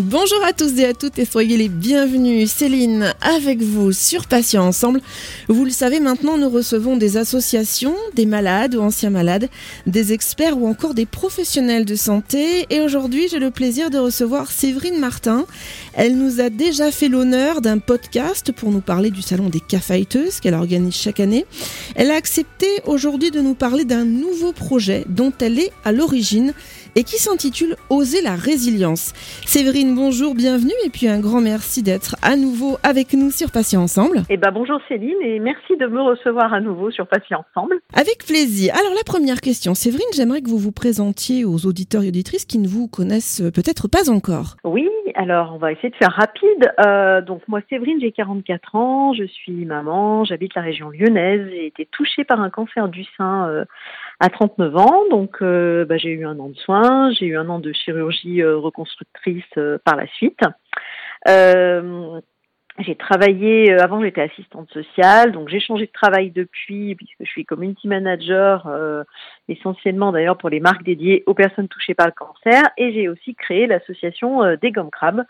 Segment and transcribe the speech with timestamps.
[0.00, 2.50] Bonjour à tous et à toutes et soyez les bienvenus.
[2.50, 5.02] Céline avec vous sur Patients Ensemble.
[5.46, 9.50] Vous le savez maintenant, nous recevons des associations, des malades ou anciens malades,
[9.86, 12.64] des experts ou encore des professionnels de santé.
[12.70, 15.44] Et aujourd'hui, j'ai le plaisir de recevoir Séverine Martin.
[15.92, 20.40] Elle nous a déjà fait l'honneur d'un podcast pour nous parler du salon des caféiteuses
[20.40, 21.44] qu'elle organise chaque année.
[21.94, 26.54] Elle a accepté aujourd'hui de nous parler d'un nouveau projet dont elle est à l'origine
[26.94, 29.12] et qui s'intitule Oser la résilience.
[29.46, 33.82] Séverine, bonjour, bienvenue et puis un grand merci d'être à nouveau avec nous sur Patients
[33.82, 34.22] Ensemble.
[34.30, 37.80] Eh ben bonjour Céline et merci de me recevoir à nouveau sur Patients Ensemble.
[37.94, 38.74] Avec plaisir.
[38.74, 42.58] Alors la première question, Séverine, j'aimerais que vous vous présentiez aux auditeurs et auditrices qui
[42.58, 44.56] ne vous connaissent peut-être pas encore.
[44.64, 46.72] Oui, alors on va essayer de faire rapide.
[46.84, 51.66] Euh, donc moi Séverine, j'ai 44 ans, je suis maman, j'habite la région lyonnaise, j'ai
[51.66, 53.64] été touchée par un cancer du sein euh,
[54.20, 57.48] à 39 ans, donc euh, bah, j'ai eu un an de soins, j'ai eu un
[57.48, 60.40] an de chirurgie euh, reconstructrice euh, par la suite.
[62.78, 67.44] j'ai travaillé, avant j'étais assistante sociale, donc j'ai changé de travail depuis, puisque je suis
[67.44, 68.70] community manager,
[69.48, 73.34] essentiellement d'ailleurs pour les marques dédiées aux personnes touchées par le cancer, et j'ai aussi
[73.34, 75.24] créé l'association des gommes crabes,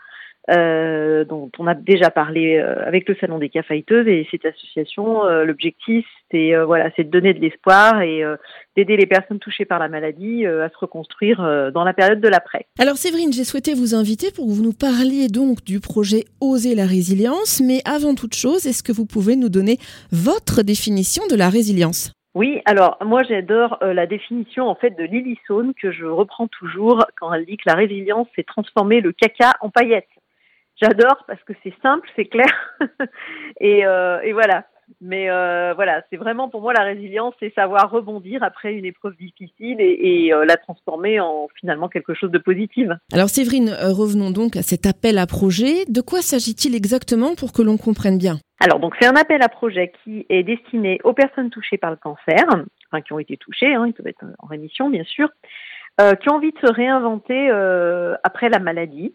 [0.49, 5.23] euh, dont on a déjà parlé euh, avec le salon des caféiteuses et cette association,
[5.25, 8.23] euh, l'objectif c'est voilà, c'est de donner de l'espoir et
[8.77, 12.67] d'aider les personnes touchées par la maladie à se reconstruire dans la période de l'après.
[12.79, 16.73] Alors Séverine, j'ai souhaité vous inviter pour que vous nous parliez donc du projet Oser
[16.73, 19.77] la résilience, mais avant toute chose, est-ce que vous pouvez nous donner
[20.13, 22.13] votre définition de la résilience?
[22.33, 27.03] Oui, alors moi j'adore la définition en fait de Lily Saune que je reprends toujours
[27.19, 30.07] quand elle dit que la résilience c'est transformer le caca en paillettes.
[30.81, 32.51] J'adore parce que c'est simple, c'est clair.
[33.59, 34.65] et, euh, et, voilà.
[34.99, 39.15] Mais euh, voilà, c'est vraiment pour moi la résilience, c'est savoir rebondir après une épreuve
[39.15, 42.89] difficile et, et euh, la transformer en finalement quelque chose de positif.
[43.13, 45.85] Alors Séverine, revenons donc à cet appel à projet.
[45.87, 48.39] De quoi s'agit-il exactement pour que l'on comprenne bien?
[48.59, 51.97] Alors donc c'est un appel à projet qui est destiné aux personnes touchées par le
[51.97, 52.43] cancer,
[52.91, 55.29] enfin qui ont été touchées, hein, ils peuvent être en rémission bien sûr,
[56.01, 57.49] euh, qui ont envie de se réinventer
[58.23, 59.13] après la maladie.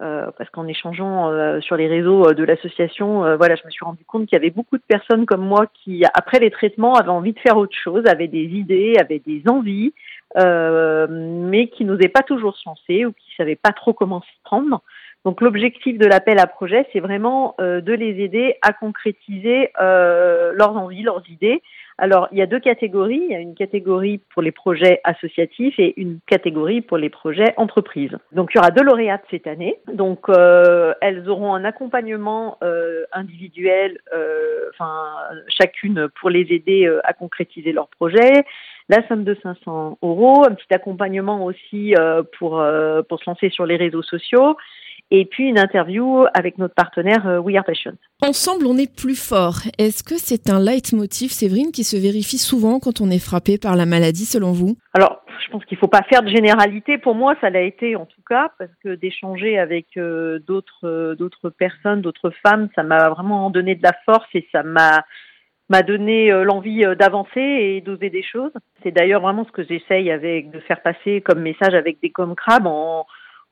[0.00, 3.84] Euh, parce qu'en échangeant euh, sur les réseaux euh, de l'association, voilà, je me suis
[3.84, 7.08] rendu compte qu'il y avait beaucoup de personnes comme moi qui, après les traitements, avaient
[7.08, 9.92] envie de faire autre chose, avaient des idées, avaient des envies,
[10.36, 14.82] mais qui n'osaient pas toujours se lancer ou qui savaient pas trop comment s'y prendre.
[15.24, 21.02] Donc l'objectif de l'appel à projet, c'est vraiment de les aider à concrétiser leurs envies,
[21.02, 21.60] leurs idées,
[22.00, 23.22] alors, il y a deux catégories.
[23.28, 27.52] Il y a une catégorie pour les projets associatifs et une catégorie pour les projets
[27.56, 28.16] entreprises.
[28.30, 29.80] Donc, il y aura deux lauréates cette année.
[29.92, 35.06] Donc, euh, elles auront un accompagnement euh, individuel, euh, enfin,
[35.48, 38.44] chacune pour les aider euh, à concrétiser leur projet.
[38.88, 42.64] La somme de 500 euros, un petit accompagnement aussi euh, pour,
[43.08, 44.56] pour se lancer sur les réseaux sociaux
[45.10, 47.92] et puis une interview avec notre partenaire euh, We Are Passion.
[48.22, 49.60] Ensemble, on est plus fort.
[49.78, 53.76] Est-ce que c'est un leitmotiv, Séverine, qui se vérifie souvent quand on est frappé par
[53.76, 54.76] la maladie, selon vous?
[54.94, 56.98] Alors, je pense qu'il ne faut pas faire de généralité.
[56.98, 61.14] Pour moi, ça l'a été en tout cas, parce que d'échanger avec euh, d'autres euh,
[61.14, 65.04] d'autres personnes, d'autres femmes, ça m'a vraiment donné de la force et ça m'a
[65.70, 68.52] m'a donné l'envie d'avancer et d'oser des choses.
[68.82, 72.34] C'est d'ailleurs vraiment ce que j'essaye avec de faire passer comme message avec des comme
[72.34, 73.04] crabes en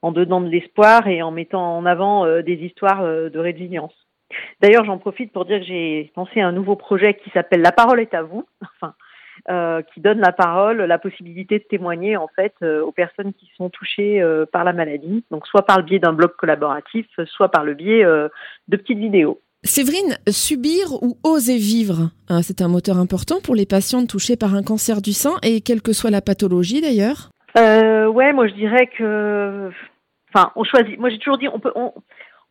[0.02, 3.94] en donnant de l'espoir et en mettant en avant euh, des histoires euh, de résilience.
[4.60, 8.00] D'ailleurs, j'en profite pour dire que j'ai lancé un nouveau projet qui s'appelle La parole
[8.00, 8.94] est à vous, enfin,
[9.48, 13.70] euh, qui donne la parole, la possibilité de témoigner en fait aux personnes qui sont
[13.70, 14.20] touchées
[14.50, 18.02] par la maladie, donc soit par le biais d'un blog collaboratif, soit par le biais
[18.04, 19.40] de petites vidéos.
[19.62, 24.54] Séverine, subir ou oser vivre, hein, c'est un moteur important pour les patientes touchées par
[24.54, 27.30] un cancer du sein et quelle que soit la pathologie d'ailleurs.
[27.58, 29.70] Euh, ouais, moi je dirais que,
[30.34, 30.98] enfin, on choisit.
[30.98, 31.92] Moi j'ai toujours dit, on peut, on,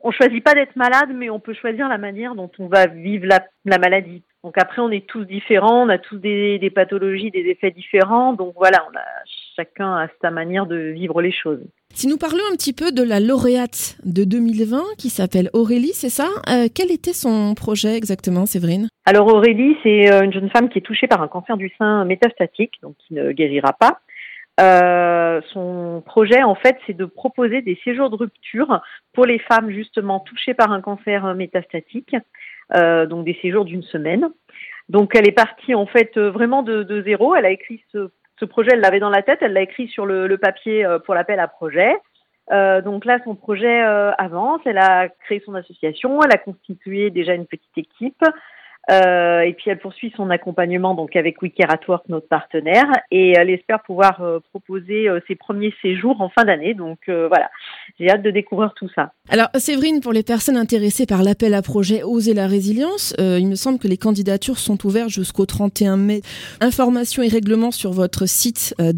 [0.01, 3.25] on choisit pas d'être malade, mais on peut choisir la manière dont on va vivre
[3.25, 4.23] la, la maladie.
[4.43, 8.33] Donc après, on est tous différents, on a tous des, des, pathologies, des effets différents.
[8.33, 9.03] Donc voilà, on a,
[9.55, 11.61] chacun a sa manière de vivre les choses.
[11.95, 16.09] Si nous parlons un petit peu de la lauréate de 2020 qui s'appelle Aurélie, c'est
[16.09, 16.27] ça?
[16.49, 18.87] Euh, Quel était son projet exactement, Séverine?
[19.05, 22.05] Alors Aurélie, c'est euh, une jeune femme qui est touchée par un cancer du sein
[22.05, 24.01] métastatique, donc qui ne guérira pas.
[24.59, 28.81] Euh, son projet, en fait, c'est de proposer des séjours de rupture
[29.13, 32.15] pour les femmes justement touchées par un cancer métastatique,
[32.73, 34.29] euh, donc des séjours d'une semaine.
[34.87, 37.35] Donc, elle est partie en fait vraiment de, zéro.
[37.35, 38.09] Elle a écrit ce,
[38.39, 40.99] ce projet, elle l'avait dans la tête, elle l'a écrit sur le, le papier euh,
[40.99, 41.95] pour l'appel à projet.
[42.51, 44.61] Euh, donc là, son projet euh, avance.
[44.65, 48.23] Elle a créé son association, elle a constitué déjà une petite équipe.
[48.91, 52.85] Euh, et puis elle poursuit son accompagnement donc avec We Care at Work, notre partenaire,
[53.11, 56.73] et elle espère pouvoir euh, proposer euh, ses premiers séjours en fin d'année.
[56.73, 57.49] Donc voilà,
[57.99, 59.11] j'ai hâte de découvrir tout ça.
[59.29, 63.55] Alors Séverine, pour les personnes intéressées par l'appel à projet Oser la résilience, il me
[63.55, 66.21] semble que les candidatures sont ouvertes jusqu'au 31 mai.
[66.61, 68.91] Informations et règlements sur votre site euh,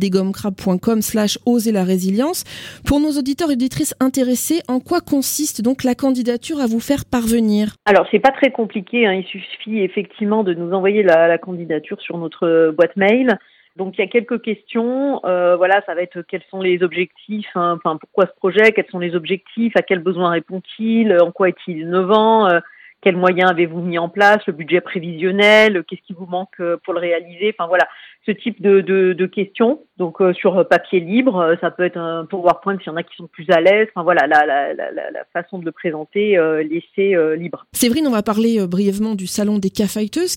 [1.01, 2.43] slash Oser la résilience.
[2.85, 7.05] Pour nos auditeurs et auditrices intéressés, en quoi consiste donc la candidature à vous faire
[7.09, 7.75] parvenir?
[7.85, 9.13] Alors c'est pas très compliqué, hein.
[9.13, 13.37] il suffit effectivement de nous envoyer la, candidature sur notre euh, boîte mail.
[13.75, 15.21] Donc il y a quelques questions.
[15.25, 18.99] Euh, voilà, ça va être quels sont les objectifs, hein, pourquoi ce projet, quels sont
[18.99, 22.59] les objectifs, à quels besoins répond-il, en quoi est-il innovant, euh,
[23.01, 26.99] quels moyens avez-vous mis en place, le budget prévisionnel, qu'est-ce qui vous manque pour le
[26.99, 27.55] réaliser.
[27.57, 27.87] Enfin voilà,
[28.27, 29.81] ce type de, de, questions.
[29.97, 33.03] Donc euh, sur papier libre, euh, ça peut être un PowerPoint s'il y en a
[33.03, 33.87] qui sont plus à l'aise.
[33.93, 37.65] Enfin voilà, la, la, la, la, façon de le présenter, euh, laisser libre.
[37.73, 39.85] Séverine, on va parler brièvement du salon des cas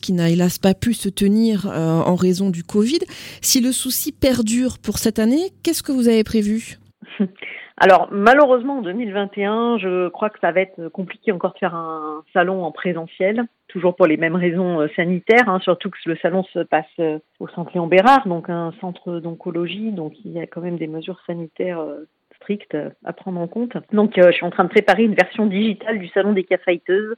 [0.01, 3.01] qui n'a hélas pas pu se tenir en raison du Covid.
[3.43, 6.79] Si le souci perdure pour cette année, qu'est-ce que vous avez prévu?
[7.83, 12.23] Alors malheureusement en 2021, je crois que ça va être compliqué encore de faire un
[12.35, 16.45] salon en présentiel, toujours pour les mêmes raisons euh, sanitaires, hein, surtout que le salon
[16.53, 20.47] se passe euh, au centre Léon Bérard, donc un centre d'oncologie, donc il y a
[20.47, 22.07] quand même des mesures sanitaires euh,
[22.37, 23.73] strictes à prendre en compte.
[23.95, 27.17] Donc je suis en train de préparer une version digitale du salon des caféiteuses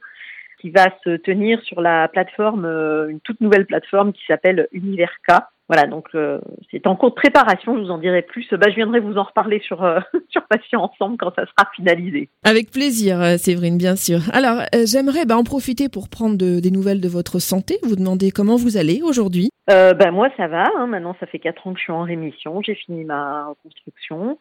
[0.63, 2.65] qui va se tenir sur la plateforme,
[3.09, 5.49] une toute nouvelle plateforme qui s'appelle Univerca.
[5.67, 6.39] Voilà, donc euh,
[6.71, 8.47] c'est en cours de préparation, je vous en dirai plus.
[8.53, 9.99] Bah, je viendrai vous en reparler sur, euh,
[10.29, 12.29] sur Patient Ensemble quand ça sera finalisé.
[12.43, 14.19] Avec plaisir, euh, Séverine, bien sûr.
[14.31, 18.55] Alors, j'aimerais bah, en profiter pour prendre des nouvelles de votre santé, vous demander comment
[18.55, 19.49] vous allez aujourd'hui.
[19.67, 20.69] bah, moi, ça va.
[20.77, 20.87] Hein.
[20.87, 22.61] Maintenant, ça fait 4 ans que je suis en rémission.
[22.61, 24.37] J'ai fini ma reconstruction.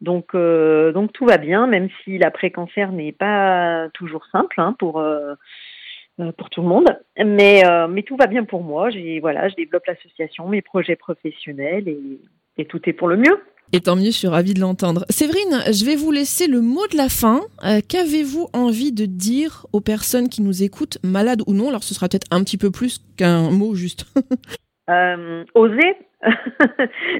[0.00, 5.02] Donc, donc tout va bien, même si l'après-cancer n'est pas toujours simple hein, pour
[6.18, 6.88] euh, pour tout le monde.
[7.22, 8.88] Mais, euh, mais tout va bien pour moi.
[9.20, 13.38] Voilà, je développe l'association, mes projets professionnels et, tout est pour le mieux.
[13.74, 15.04] Et tant mieux, je suis ravie de l'entendre.
[15.10, 17.42] Séverine, je vais vous laisser le mot de la fin.
[17.66, 21.68] Euh, qu'avez-vous envie de dire aux personnes qui nous écoutent, malades ou non?
[21.68, 24.06] Alors ce sera peut-être un petit peu plus qu'un mot juste.
[24.88, 25.96] oser?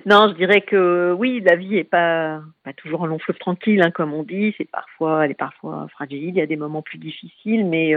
[0.06, 2.40] Non, je dirais que oui, la vie est pas
[2.76, 4.54] toujours un long fleuve tranquille, hein, comme on dit.
[4.56, 6.28] C'est parfois, elle est parfois fragile.
[6.28, 7.94] Il y a des moments plus difficiles, mais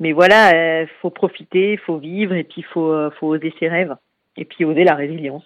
[0.00, 3.68] mais voilà, il euh, faut profiter, faut vivre et puis faut, euh, faut oser ses
[3.68, 3.96] rêves
[4.36, 5.44] et puis oser la résilience.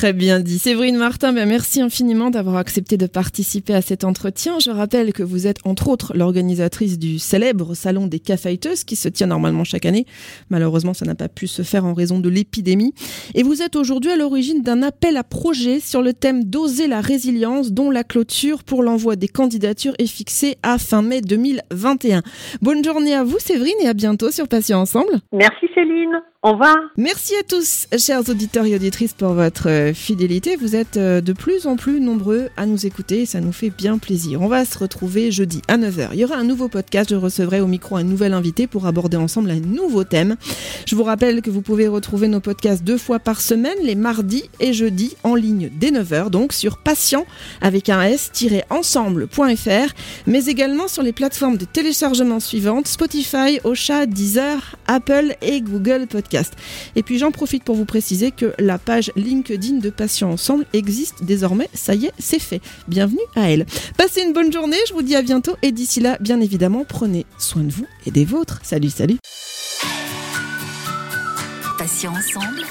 [0.00, 0.58] Très bien dit.
[0.58, 4.58] Séverine Martin, ben merci infiniment d'avoir accepté de participer à cet entretien.
[4.58, 9.10] Je rappelle que vous êtes entre autres l'organisatrice du célèbre Salon des Caféiteuses qui se
[9.10, 10.06] tient normalement chaque année.
[10.48, 12.94] Malheureusement, ça n'a pas pu se faire en raison de l'épidémie.
[13.34, 17.02] Et vous êtes aujourd'hui à l'origine d'un appel à projet sur le thème d'oser la
[17.02, 22.22] résilience dont la clôture pour l'envoi des candidatures est fixée à fin mai 2021.
[22.62, 25.20] Bonne journée à vous Séverine et à bientôt sur Patient Ensemble.
[25.30, 26.22] Merci Céline.
[26.42, 26.78] Au revoir.
[26.96, 30.56] Merci à tous, chers auditeurs et auditrices, pour votre euh, fidélité.
[30.56, 33.68] Vous êtes euh, de plus en plus nombreux à nous écouter et ça nous fait
[33.68, 34.40] bien plaisir.
[34.40, 36.08] On va se retrouver jeudi à 9h.
[36.14, 37.10] Il y aura un nouveau podcast.
[37.10, 40.36] Je recevrai au micro un nouvel invité pour aborder ensemble un nouveau thème.
[40.86, 44.44] Je vous rappelle que vous pouvez retrouver nos podcasts deux fois par semaine, les mardis
[44.60, 47.26] et jeudis, en ligne dès 9h, donc sur patient
[47.60, 49.94] avec un s-ensemble.fr,
[50.26, 56.54] mais également sur les plateformes de téléchargement suivantes Spotify, Ocha, Deezer, Apple et Google Podcast.
[56.94, 61.24] Et puis j'en profite pour vous préciser que la page LinkedIn de Patients Ensemble existe
[61.24, 61.68] désormais.
[61.74, 62.60] Ça y est, c'est fait.
[62.86, 63.66] Bienvenue à elle.
[63.96, 67.26] Passez une bonne journée, je vous dis à bientôt et d'ici là, bien évidemment, prenez
[67.38, 68.60] soin de vous et des vôtres.
[68.62, 69.18] Salut, salut.
[71.78, 72.62] Patients Ensemble.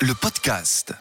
[0.00, 0.94] Le podcast.